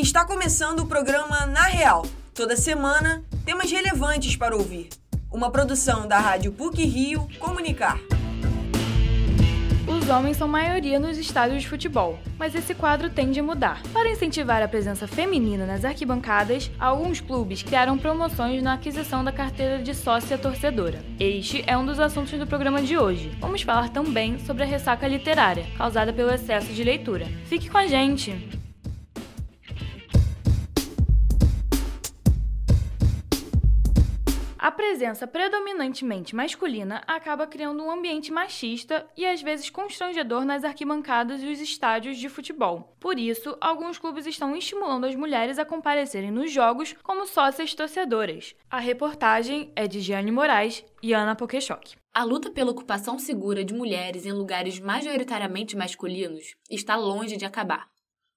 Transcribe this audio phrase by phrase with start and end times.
[0.00, 2.06] Está começando o programa Na Real.
[2.32, 4.88] Toda semana, temas relevantes para ouvir.
[5.28, 7.98] Uma produção da Rádio PUC Rio Comunicar.
[9.88, 13.82] Os homens são maioria nos estádios de futebol, mas esse quadro tende a mudar.
[13.92, 19.82] Para incentivar a presença feminina nas arquibancadas, alguns clubes criaram promoções na aquisição da carteira
[19.82, 21.04] de sócia torcedora.
[21.18, 23.36] Este é um dos assuntos do programa de hoje.
[23.40, 27.26] Vamos falar também sobre a ressaca literária, causada pelo excesso de leitura.
[27.46, 28.57] Fique com a gente!
[34.78, 41.46] Presença predominantemente masculina acaba criando um ambiente machista e às vezes constrangedor nas arquibancadas e
[41.46, 42.96] os estádios de futebol.
[43.00, 48.54] Por isso, alguns clubes estão estimulando as mulheres a comparecerem nos jogos como sócias torcedoras.
[48.70, 51.96] A reportagem é de Gianni Moraes e Ana Pokeshock.
[52.14, 57.88] A luta pela ocupação segura de mulheres em lugares majoritariamente masculinos está longe de acabar.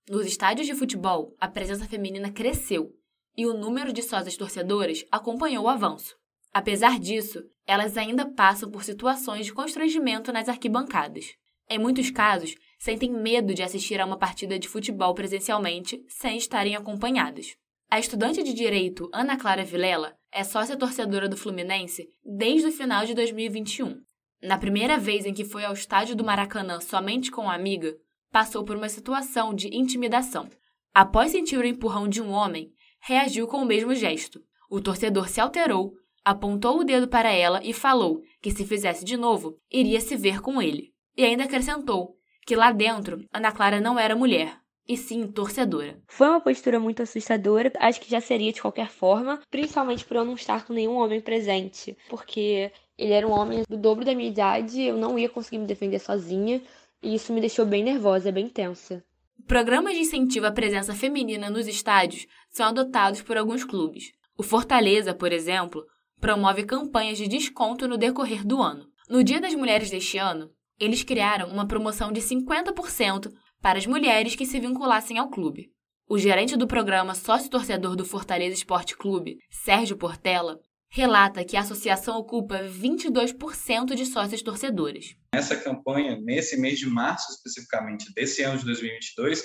[0.09, 2.95] Nos estádios de futebol, a presença feminina cresceu
[3.37, 6.19] e o número de sócias torcedoras acompanhou o avanço.
[6.53, 11.35] Apesar disso, elas ainda passam por situações de constrangimento nas arquibancadas.
[11.69, 16.75] Em muitos casos, sentem medo de assistir a uma partida de futebol presencialmente sem estarem
[16.75, 17.55] acompanhadas.
[17.89, 23.05] A estudante de direito Ana Clara Vilela é sócia torcedora do Fluminense desde o final
[23.05, 24.01] de 2021.
[24.41, 27.95] Na primeira vez em que foi ao estádio do Maracanã somente com uma amiga,
[28.31, 30.49] passou por uma situação de intimidação.
[30.93, 34.43] Após sentir o empurrão de um homem, reagiu com o mesmo gesto.
[34.69, 35.93] O torcedor se alterou
[36.23, 40.41] apontou o dedo para ela e falou que se fizesse de novo, iria se ver
[40.41, 40.93] com ele.
[41.17, 46.01] E ainda acrescentou que lá dentro Ana Clara não era mulher, e sim torcedora.
[46.07, 50.25] Foi uma postura muito assustadora, acho que já seria de qualquer forma, principalmente por eu
[50.25, 54.29] não estar com nenhum homem presente, porque ele era um homem do dobro da minha
[54.29, 56.61] idade, eu não ia conseguir me defender sozinha,
[57.01, 59.03] e isso me deixou bem nervosa, bem tensa.
[59.47, 64.11] Programas de incentivo à presença feminina nos estádios são adotados por alguns clubes.
[64.37, 65.85] O Fortaleza, por exemplo,
[66.21, 68.87] promove campanhas de desconto no decorrer do ano.
[69.09, 74.35] No Dia das Mulheres deste ano, eles criaram uma promoção de 50% para as mulheres
[74.35, 75.71] que se vinculassem ao clube.
[76.07, 80.59] O gerente do programa sócio-torcedor do Fortaleza Esporte Clube, Sérgio Portela,
[80.89, 85.15] relata que a associação ocupa 22% de sócios torcedores.
[85.33, 89.41] Essa campanha, nesse mês de março especificamente desse ano de 2022,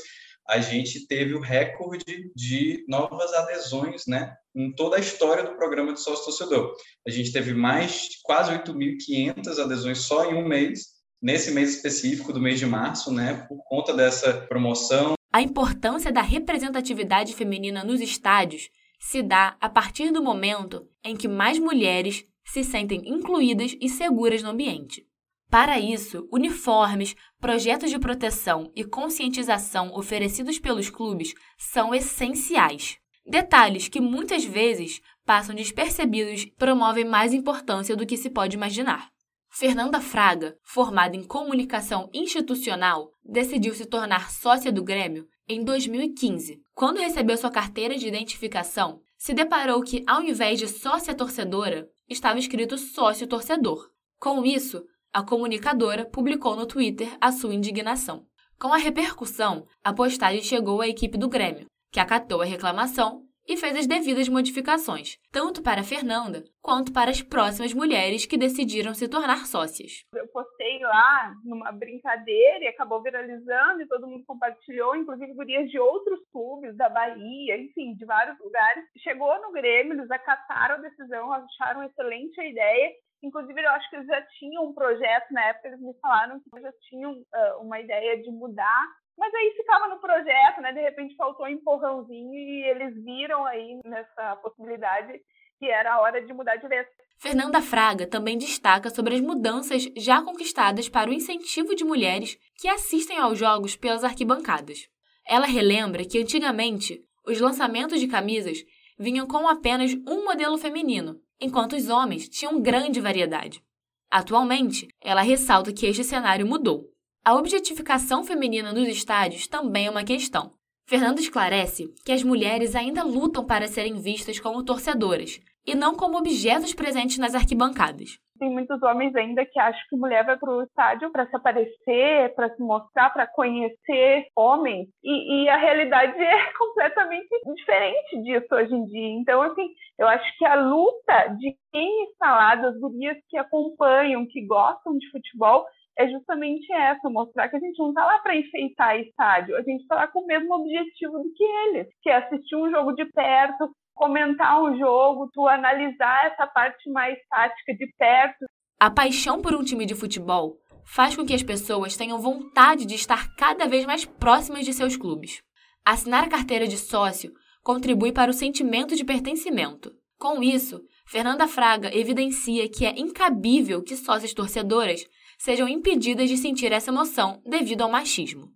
[0.48, 5.92] a gente teve o recorde de novas adesões, né, em toda a história do programa
[5.92, 6.74] de sócio torcedor.
[7.06, 12.40] A gente teve mais quase 8.500 adesões só em um mês, nesse mês específico do
[12.40, 15.14] mês de março, né, por conta dessa promoção.
[15.32, 21.28] A importância da representatividade feminina nos estádios se dá a partir do momento em que
[21.28, 25.06] mais mulheres se sentem incluídas e seguras no ambiente.
[25.50, 32.98] Para isso, uniformes, projetos de proteção e conscientização oferecidos pelos clubes são essenciais.
[33.24, 39.10] Detalhes que muitas vezes passam despercebidos promovem mais importância do que se pode imaginar.
[39.48, 46.60] Fernanda Fraga, formada em comunicação institucional, decidiu se tornar sócia do Grêmio em 2015.
[46.74, 52.38] Quando recebeu sua carteira de identificação, se deparou que, ao invés de sócia torcedora, estava
[52.38, 53.88] escrito sócio torcedor.
[54.18, 58.26] Com isso, a comunicadora publicou no Twitter a sua indignação.
[58.58, 63.56] Com a repercussão, a postagem chegou à equipe do Grêmio, que acatou a reclamação e
[63.56, 69.08] fez as devidas modificações, tanto para Fernanda quanto para as próximas mulheres que decidiram se
[69.08, 70.04] tornar sócias.
[70.14, 75.78] Eu postei lá numa brincadeira e acabou viralizando e todo mundo compartilhou, inclusive gurias de
[75.78, 78.84] outros clubes da Bahia, enfim, de vários lugares.
[78.98, 82.90] Chegou no Grêmio, eles acataram a decisão, acharam excelente a ideia
[83.22, 86.60] Inclusive, eu acho que eles já tinham um projeto na época, eles me falaram que
[86.60, 88.86] já tinham uh, uma ideia de mudar,
[89.18, 90.72] mas aí ficava no projeto, né?
[90.72, 95.20] De repente faltou um empurrãozinho e eles viram aí nessa possibilidade
[95.58, 96.86] que era a hora de mudar de vez.
[97.18, 102.68] Fernanda Fraga também destaca sobre as mudanças já conquistadas para o incentivo de mulheres que
[102.68, 104.86] assistem aos jogos pelas arquibancadas.
[105.26, 108.58] Ela relembra que antigamente os lançamentos de camisas
[108.98, 113.62] vinham com apenas um modelo feminino, enquanto os homens tinham grande variedade.
[114.10, 116.84] Atualmente, ela ressalta que este cenário mudou.
[117.24, 120.52] A objetificação feminina nos estádios também é uma questão.
[120.88, 126.18] Fernando esclarece que as mulheres ainda lutam para serem vistas como torcedoras e não como
[126.18, 128.18] objetos presentes nas arquibancadas.
[128.38, 132.34] Tem muitos homens ainda que acham que mulher vai para o estádio para se aparecer,
[132.34, 134.88] para se mostrar, para conhecer homens.
[135.02, 139.08] E, e, a realidade é completamente diferente disso hoje em dia.
[139.20, 139.68] Então, assim,
[139.98, 144.98] eu acho que a luta de quem está lá, das gurias que acompanham, que gostam
[144.98, 145.64] de futebol,
[145.98, 149.80] é justamente essa, mostrar que a gente não está lá para enfeitar estádio, a gente
[149.80, 153.06] está lá com o mesmo objetivo do que eles, que é assistir um jogo de
[153.06, 158.44] perto, comentar um jogo, tu analisar essa parte mais tática de perto.
[158.78, 162.94] A paixão por um time de futebol faz com que as pessoas tenham vontade de
[162.94, 165.42] estar cada vez mais próximas de seus clubes.
[165.84, 167.32] Assinar a carteira de sócio
[167.64, 169.92] contribui para o sentimento de pertencimento.
[170.18, 175.04] Com isso, Fernanda Fraga evidencia que é incabível que sócias torcedoras
[175.38, 178.48] sejam impedidas de sentir essa emoção devido ao machismo.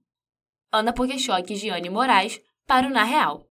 [0.73, 3.50] Ana Pokeshock e Giane Moraes para o Na Real.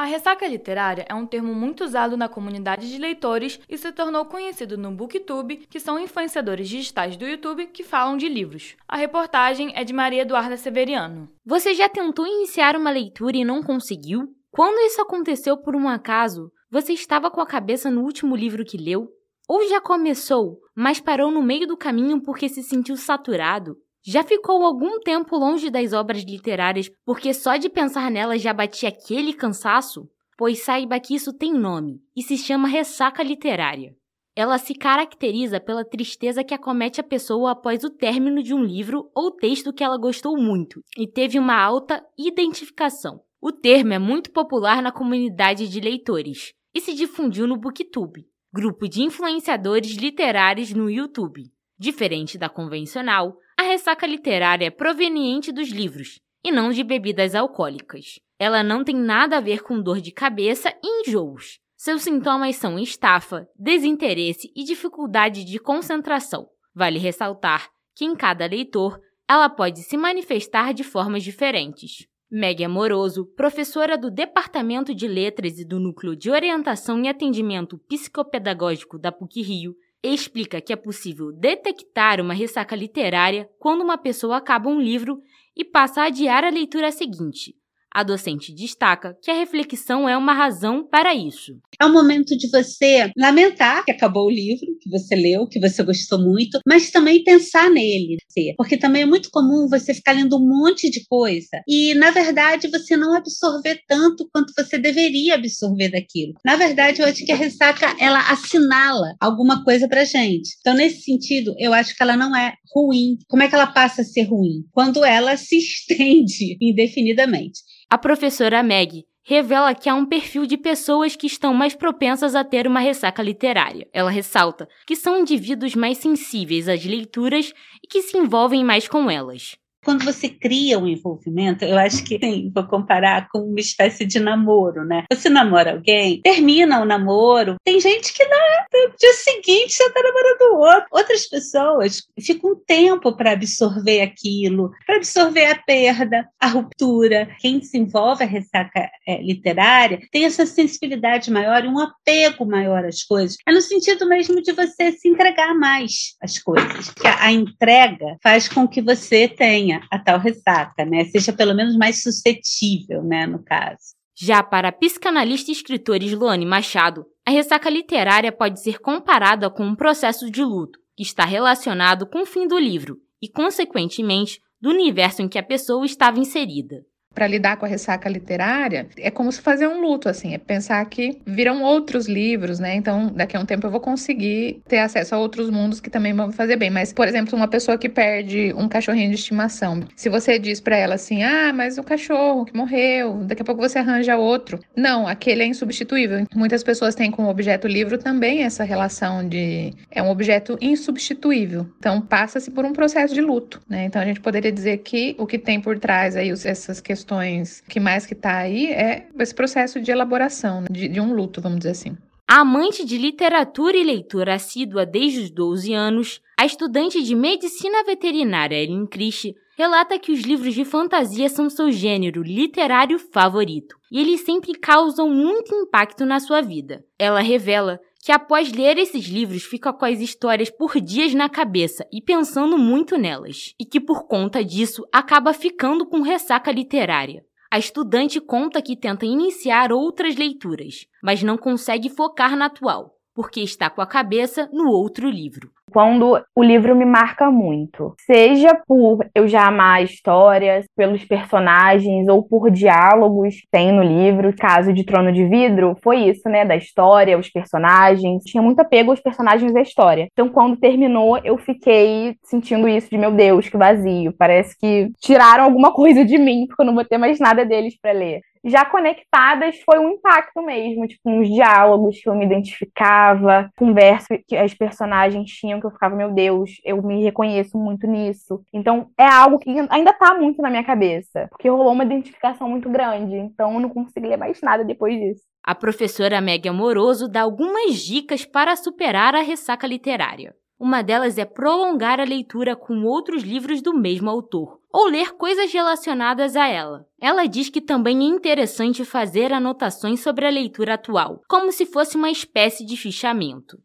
[0.00, 4.24] A ressaca literária é um termo muito usado na comunidade de leitores e se tornou
[4.24, 8.76] conhecido no Booktube, que são influenciadores digitais do YouTube que falam de livros.
[8.88, 11.28] A reportagem é de Maria Eduarda Severiano.
[11.44, 14.34] Você já tentou iniciar uma leitura e não conseguiu?
[14.50, 18.78] Quando isso aconteceu por um acaso, você estava com a cabeça no último livro que
[18.78, 19.06] leu?
[19.46, 23.76] Ou já começou, mas parou no meio do caminho porque se sentiu saturado?
[24.02, 28.88] Já ficou algum tempo longe das obras literárias porque só de pensar nelas já batia
[28.88, 30.08] aquele cansaço?
[30.38, 33.94] Pois saiba que isso tem nome e se chama ressaca literária.
[34.34, 39.10] Ela se caracteriza pela tristeza que acomete a pessoa após o término de um livro
[39.14, 43.20] ou texto que ela gostou muito e teve uma alta identificação.
[43.38, 48.88] O termo é muito popular na comunidade de leitores e se difundiu no Booktube, grupo
[48.88, 51.42] de influenciadores literários no YouTube.
[51.78, 53.36] Diferente da convencional,
[53.70, 58.18] ressaca literária é proveniente dos livros e não de bebidas alcoólicas.
[58.36, 61.60] Ela não tem nada a ver com dor de cabeça e enjoos.
[61.76, 66.48] Seus sintomas são estafa, desinteresse e dificuldade de concentração.
[66.74, 72.06] Vale ressaltar que em cada leitor ela pode se manifestar de formas diferentes.
[72.30, 78.98] Meg Amoroso, professora do Departamento de Letras e do Núcleo de Orientação e Atendimento Psicopedagógico
[78.98, 84.80] da PUC-Rio, explica que é possível detectar uma ressaca literária quando uma pessoa acaba um
[84.80, 85.22] livro
[85.54, 87.54] e passa a adiar a leitura seguinte,
[87.92, 91.58] a docente destaca que a reflexão é uma razão para isso.
[91.80, 95.82] É um momento de você lamentar que acabou o livro, que você leu, que você
[95.82, 98.18] gostou muito, mas também pensar nele.
[98.56, 102.68] Porque também é muito comum você ficar lendo um monte de coisa e, na verdade,
[102.68, 106.34] você não absorver tanto quanto você deveria absorver daquilo.
[106.44, 110.56] Na verdade, eu acho que a ressaca, ela assinala alguma coisa pra gente.
[110.60, 113.18] Então, nesse sentido, eu acho que ela não é ruim.
[113.28, 114.64] Como é que ela passa a ser ruim?
[114.72, 117.60] Quando ela se estende indefinidamente.
[117.92, 122.44] A professora Meg revela que há um perfil de pessoas que estão mais propensas a
[122.44, 123.88] ter uma ressaca literária.
[123.92, 127.52] Ela ressalta que são indivíduos mais sensíveis às leituras
[127.82, 129.59] e que se envolvem mais com elas.
[129.82, 134.20] Quando você cria um envolvimento, eu acho que sim, vou comparar com uma espécie de
[134.20, 135.04] namoro, né?
[135.10, 140.58] Você namora alguém, termina o namoro, tem gente que no dia seguinte já está namorando
[140.58, 140.88] outro.
[140.92, 147.28] Outras pessoas ficam um tempo para absorver aquilo, para absorver a perda, a ruptura.
[147.38, 153.02] Quem desenvolve a ressaca é, literária tem essa sensibilidade maior e um apego maior às
[153.02, 153.36] coisas.
[153.48, 156.92] É no sentido mesmo de você se entregar mais às coisas.
[157.04, 161.04] A, a entrega faz com que você tenha a tal ressaca, né?
[161.04, 163.94] Seja pelo menos mais suscetível, né, no caso.
[164.16, 169.64] Já para a psicanalista e escritora Sloane Machado, a ressaca literária pode ser comparada com
[169.64, 174.70] um processo de luto, que está relacionado com o fim do livro e, consequentemente, do
[174.70, 179.30] universo em que a pessoa estava inserida para lidar com a ressaca literária, é como
[179.32, 182.74] se fazer um luto, assim, é pensar que viram outros livros, né?
[182.74, 186.12] Então, daqui a um tempo eu vou conseguir ter acesso a outros mundos que também
[186.14, 186.70] vão fazer bem.
[186.70, 190.76] Mas, por exemplo, uma pessoa que perde um cachorrinho de estimação, se você diz para
[190.76, 194.60] ela assim: "Ah, mas o cachorro que morreu, daqui a pouco você arranja outro".
[194.76, 196.24] Não, aquele é insubstituível.
[196.34, 201.66] Muitas pessoas têm com o objeto livro também essa relação de é um objeto insubstituível.
[201.78, 203.84] Então, passa-se por um processo de luto, né?
[203.84, 207.62] Então, a gente poderia dizer que o que tem por trás aí essas questões questões
[207.68, 211.40] que mais que está aí é esse processo de elaboração, né, de, de um luto,
[211.40, 211.96] vamos dizer assim.
[212.28, 218.54] Amante de literatura e leitura assídua desde os 12 anos, a estudante de medicina veterinária
[218.54, 224.20] Ellen Christie relata que os livros de fantasia são seu gênero literário favorito e eles
[224.20, 226.84] sempre causam muito impacto na sua vida.
[226.98, 231.86] Ela revela que após ler esses livros fica com as histórias por dias na cabeça
[231.92, 237.24] e pensando muito nelas, e que por conta disso acaba ficando com ressaca literária.
[237.50, 243.42] A estudante conta que tenta iniciar outras leituras, mas não consegue focar na atual, porque
[243.42, 247.94] está com a cabeça no outro livro quando o livro me marca muito.
[248.00, 254.34] Seja por eu já amar histórias, pelos personagens ou por diálogos que tem no livro.
[254.36, 256.44] Caso de Trono de Vidro, foi isso, né?
[256.44, 258.24] Da história, os personagens.
[258.24, 260.08] Tinha muito apego aos personagens da história.
[260.12, 264.12] Então, quando terminou, eu fiquei sentindo isso de meu Deus, que vazio.
[264.18, 267.78] Parece que tiraram alguma coisa de mim, porque eu não vou ter mais nada deles
[267.80, 273.50] para ler já conectadas foi um impacto mesmo, tipo, uns diálogos que eu me identificava,
[273.56, 278.42] conversas que as personagens tinham que eu ficava, meu Deus, eu me reconheço muito nisso.
[278.52, 282.68] Então, é algo que ainda tá muito na minha cabeça, porque rolou uma identificação muito
[282.68, 285.22] grande, então eu não consegui ler mais nada depois disso.
[285.42, 290.34] A professora Meg Amoroso dá algumas dicas para superar a ressaca literária.
[290.60, 295.50] Uma delas é prolongar a leitura com outros livros do mesmo autor, ou ler coisas
[295.50, 296.84] relacionadas a ela.
[297.00, 301.96] Ela diz que também é interessante fazer anotações sobre a leitura atual, como se fosse
[301.96, 303.56] uma espécie de fichamento.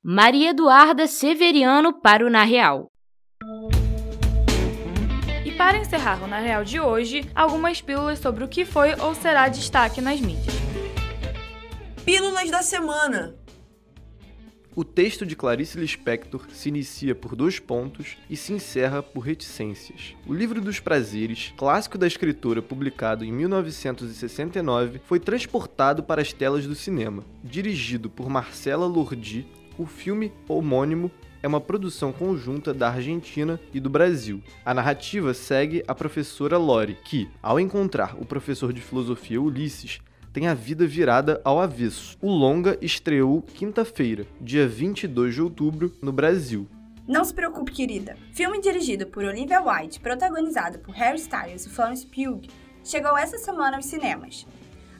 [0.00, 2.86] Maria Eduarda Severiano para o Na Real.
[5.44, 9.12] E para encerrar o Na Real de hoje, algumas pílulas sobre o que foi ou
[9.12, 10.54] será destaque nas mídias.
[12.04, 13.43] Pílulas da semana.
[14.76, 20.16] O texto de Clarice Lispector se inicia por dois pontos e se encerra por reticências.
[20.26, 26.66] O Livro dos Prazeres, clássico da escritora publicado em 1969, foi transportado para as telas
[26.66, 27.22] do cinema.
[27.44, 29.46] Dirigido por Marcela Lordi,
[29.78, 31.08] o filme homônimo
[31.40, 34.42] é uma produção conjunta da Argentina e do Brasil.
[34.64, 40.00] A narrativa segue a professora Lori, que, ao encontrar o professor de filosofia Ulisses,
[40.34, 42.18] tem a vida virada ao avesso.
[42.20, 46.68] O longa estreou quinta-feira, dia 22 de outubro, no Brasil.
[47.06, 48.16] Não se preocupe, querida.
[48.32, 52.42] Filme dirigido por Olivia Wilde, protagonizado por Harry Styles e Florence Pugh,
[52.82, 54.44] chegou essa semana aos cinemas.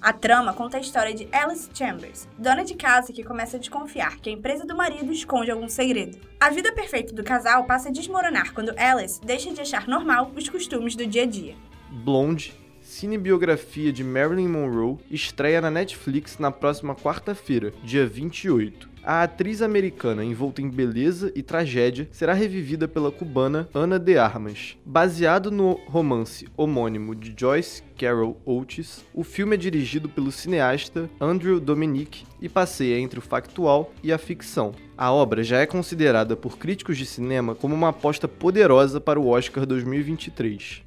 [0.00, 4.19] A trama conta a história de Alice Chambers, dona de casa que começa a desconfiar
[4.21, 6.17] que a empresa do marido esconde algum segredo.
[6.38, 10.49] A vida perfeita do casal passa a desmoronar quando Alice deixa de achar normal os
[10.49, 11.57] costumes do dia a dia.
[11.91, 12.63] Blonde
[12.95, 18.89] cinebiografia de Marilyn Monroe estreia na Netflix na próxima quarta-feira, dia 28.
[19.03, 24.77] A atriz americana envolta em beleza e tragédia será revivida pela cubana Ana de Armas.
[24.87, 31.59] Baseado no romance homônimo de Joyce Carol Oates, o filme é dirigido pelo cineasta Andrew
[31.59, 34.73] Dominic e passeia entre o factual e a ficção.
[34.97, 39.27] A obra já é considerada por críticos de cinema como uma aposta poderosa para o
[39.27, 40.84] Oscar 2023.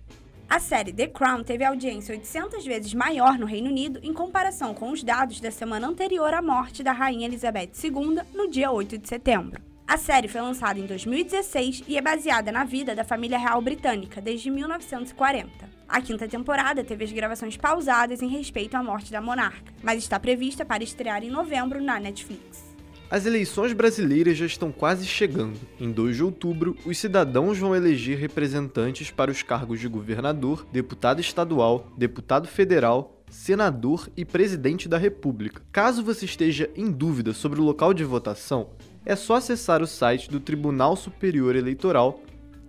[0.49, 4.91] A série The Crown teve audiência 800 vezes maior no Reino Unido em comparação com
[4.91, 9.09] os dados da semana anterior à morte da Rainha Elizabeth II, no dia 8 de
[9.09, 9.61] setembro.
[9.85, 14.21] A série foi lançada em 2016 e é baseada na vida da família real britânica
[14.21, 15.49] desde 1940.
[15.87, 20.17] A quinta temporada teve as gravações pausadas em respeito à morte da monarca, mas está
[20.17, 22.66] prevista para estrear em novembro na Netflix.
[23.09, 25.57] As eleições brasileiras já estão quase chegando.
[25.79, 31.21] Em 2 de outubro, os cidadãos vão eleger representantes para os cargos de governador, deputado
[31.21, 35.61] estadual, deputado federal, senador e presidente da República.
[35.71, 38.71] Caso você esteja em dúvida sobre o local de votação,
[39.05, 42.21] é só acessar o site do Tribunal Superior Eleitoral,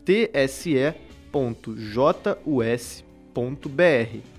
[0.04, 0.92] tse.jus.br.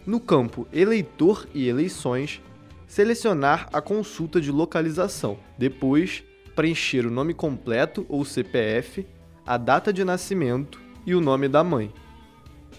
[0.06, 2.42] No campo Eleitor e Eleições,
[2.90, 5.38] selecionar a consulta de localização.
[5.56, 6.24] Depois,
[6.56, 9.08] preencher o nome completo ou CPF,
[9.46, 11.94] a data de nascimento e o nome da mãe.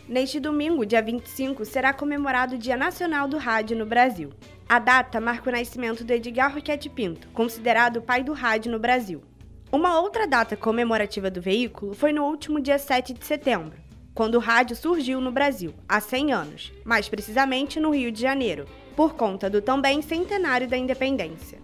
[0.09, 4.31] Neste domingo, dia 25, será comemorado o Dia Nacional do Rádio no Brasil.
[4.69, 8.81] A data marca o nascimento de Edgar Roquette Pinto, considerado o pai do rádio no
[8.81, 9.23] Brasil.
[9.71, 13.79] Uma outra data comemorativa do veículo foi no último dia 7 de setembro,
[14.12, 18.67] quando o rádio surgiu no Brasil, há 100 anos, mais precisamente no Rio de Janeiro,
[18.97, 21.59] por conta do também centenário da independência.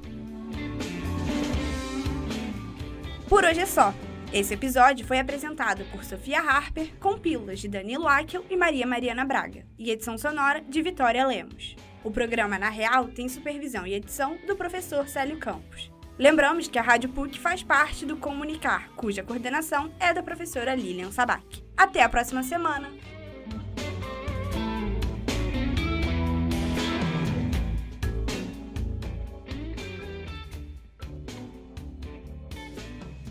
[3.28, 3.92] Por hoje é só.
[4.32, 9.24] Esse episódio foi apresentado por Sofia Harper, com pílulas de Danilo Akel e Maria Mariana
[9.24, 11.76] Braga, e edição sonora de Vitória Lemos.
[12.04, 15.90] O programa Na Real tem supervisão e edição do professor Célio Campos.
[16.18, 21.10] Lembramos que a Rádio PUC faz parte do Comunicar, cuja coordenação é da professora Lilian
[21.10, 21.64] Sabac.
[21.76, 23.15] Até a próxima semana!